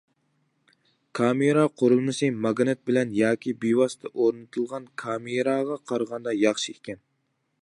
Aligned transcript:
كامېرا 1.19 1.65
قۇرۇلمىسى 1.81 2.31
ماگنىت 2.47 2.81
بىلەن 2.91 3.13
ياكى 3.19 3.55
بىۋاسىتە 3.67 4.15
ئورنىتىلغان 4.15 4.91
كامېراغا 5.05 5.81
قارىغاندا 5.93 6.39
ياخشى 6.43 6.77
ئىكەن. 6.79 7.05